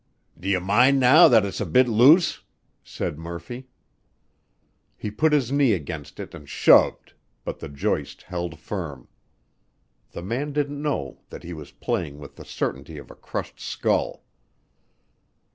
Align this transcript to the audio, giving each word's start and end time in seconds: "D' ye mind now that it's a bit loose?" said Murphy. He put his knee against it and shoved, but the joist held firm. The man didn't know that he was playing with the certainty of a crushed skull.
"D' 0.35 0.47
ye 0.47 0.57
mind 0.57 0.99
now 0.99 1.27
that 1.27 1.45
it's 1.45 1.61
a 1.61 1.63
bit 1.67 1.87
loose?" 1.87 2.41
said 2.83 3.19
Murphy. 3.19 3.67
He 4.97 5.11
put 5.11 5.31
his 5.31 5.51
knee 5.51 5.73
against 5.73 6.19
it 6.19 6.33
and 6.33 6.49
shoved, 6.49 7.13
but 7.45 7.59
the 7.59 7.69
joist 7.69 8.23
held 8.23 8.57
firm. 8.57 9.09
The 10.13 10.23
man 10.23 10.53
didn't 10.53 10.81
know 10.81 11.21
that 11.29 11.43
he 11.43 11.53
was 11.53 11.71
playing 11.71 12.17
with 12.17 12.35
the 12.35 12.45
certainty 12.45 12.97
of 12.97 13.11
a 13.11 13.15
crushed 13.15 13.59
skull. 13.59 14.23